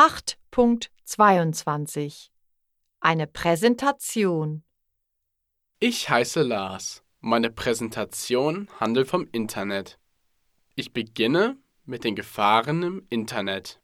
[0.00, 2.30] 8.22
[3.00, 4.62] Eine Präsentation
[5.78, 7.02] Ich heiße Lars.
[7.20, 9.98] Meine Präsentation handelt vom Internet.
[10.74, 13.78] Ich beginne mit den Gefahren im Internet.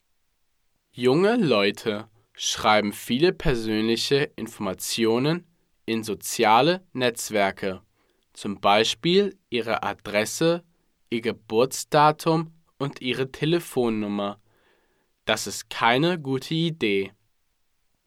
[0.90, 5.46] Junge Leute schreiben viele persönliche Informationen
[5.84, 7.82] in soziale Netzwerke,
[8.32, 10.64] zum Beispiel ihre Adresse,
[11.10, 14.40] ihr Geburtsdatum und ihre Telefonnummer.
[15.26, 17.12] Das ist keine gute Idee.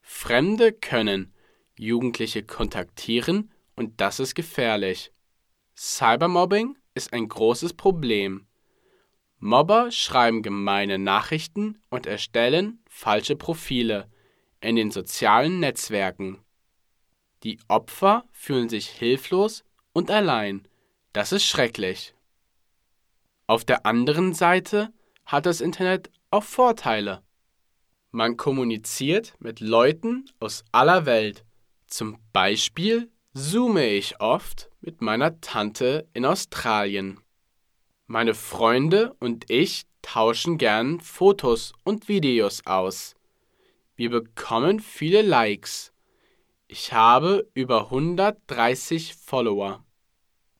[0.01, 1.33] Fremde können
[1.77, 5.11] Jugendliche kontaktieren und das ist gefährlich.
[5.75, 8.47] Cybermobbing ist ein großes Problem.
[9.37, 14.09] Mobber schreiben gemeine Nachrichten und erstellen falsche Profile
[14.61, 16.43] in den sozialen Netzwerken.
[17.43, 19.63] Die Opfer fühlen sich hilflos
[19.93, 20.67] und allein.
[21.13, 22.13] Das ist schrecklich.
[23.47, 24.93] Auf der anderen Seite
[25.25, 27.23] hat das Internet auch Vorteile.
[28.11, 31.45] Man kommuniziert mit Leuten aus aller Welt.
[31.87, 37.19] Zum Beispiel zoome ich oft mit meiner Tante in Australien.
[38.07, 43.15] Meine Freunde und ich tauschen gern Fotos und Videos aus.
[43.95, 45.93] Wir bekommen viele Likes.
[46.67, 49.83] Ich habe über 130 Follower.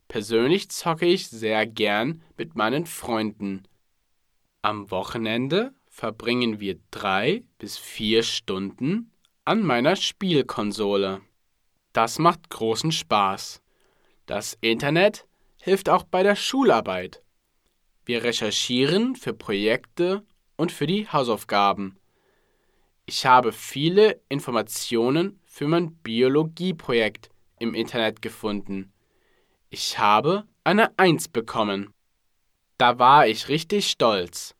[0.07, 3.63] Persönlich zocke ich sehr gern mit meinen Freunden.
[4.61, 9.13] Am Wochenende verbringen wir drei bis vier Stunden
[9.45, 11.21] an meiner Spielkonsole.
[11.93, 13.61] Das macht großen Spaß.
[14.25, 15.25] Das Internet
[15.61, 17.23] hilft auch bei der Schularbeit.
[18.03, 20.25] Wir recherchieren für Projekte
[20.57, 21.97] und für die Hausaufgaben.
[23.05, 27.29] Ich habe viele Informationen für mein Biologieprojekt
[27.59, 28.91] im Internet gefunden.
[29.69, 31.93] Ich habe eine Eins bekommen.
[32.79, 34.55] Da war ich richtig stolz.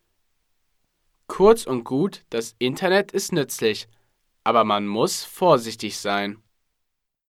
[1.28, 3.88] Kurz und gut, das Internet ist nützlich,
[4.44, 6.44] aber man muss vorsichtig sein.